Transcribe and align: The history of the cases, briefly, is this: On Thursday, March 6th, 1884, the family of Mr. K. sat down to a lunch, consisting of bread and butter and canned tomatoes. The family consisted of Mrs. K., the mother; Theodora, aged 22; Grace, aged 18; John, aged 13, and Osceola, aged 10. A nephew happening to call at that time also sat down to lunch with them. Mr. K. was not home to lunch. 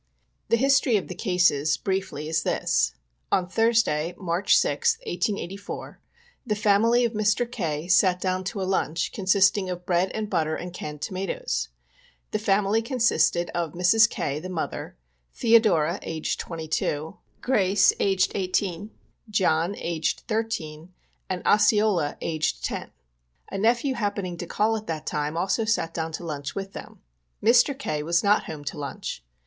The 0.49 0.57
history 0.57 0.97
of 0.97 1.09
the 1.09 1.13
cases, 1.13 1.77
briefly, 1.77 2.27
is 2.27 2.41
this: 2.41 2.95
On 3.31 3.47
Thursday, 3.47 4.15
March 4.17 4.57
6th, 4.57 4.97
1884, 5.05 5.99
the 6.43 6.55
family 6.55 7.05
of 7.05 7.13
Mr. 7.13 7.45
K. 7.47 7.87
sat 7.87 8.19
down 8.19 8.43
to 8.45 8.59
a 8.63 8.63
lunch, 8.63 9.11
consisting 9.11 9.69
of 9.69 9.85
bread 9.85 10.09
and 10.15 10.27
butter 10.27 10.55
and 10.55 10.73
canned 10.73 11.03
tomatoes. 11.03 11.69
The 12.31 12.39
family 12.39 12.81
consisted 12.81 13.51
of 13.51 13.73
Mrs. 13.73 14.09
K., 14.09 14.39
the 14.39 14.49
mother; 14.49 14.97
Theodora, 15.35 15.99
aged 16.01 16.39
22; 16.39 17.17
Grace, 17.41 17.93
aged 17.99 18.31
18; 18.33 18.89
John, 19.29 19.75
aged 19.77 20.21
13, 20.27 20.91
and 21.29 21.45
Osceola, 21.45 22.17
aged 22.21 22.63
10. 22.65 22.89
A 23.51 23.57
nephew 23.59 23.93
happening 23.93 24.35
to 24.37 24.47
call 24.47 24.75
at 24.75 24.87
that 24.87 25.05
time 25.05 25.37
also 25.37 25.63
sat 25.63 25.93
down 25.93 26.11
to 26.13 26.25
lunch 26.25 26.55
with 26.55 26.73
them. 26.73 27.01
Mr. 27.43 27.77
K. 27.77 28.01
was 28.01 28.23
not 28.23 28.45
home 28.45 28.63
to 28.63 28.79
lunch. 28.79 29.21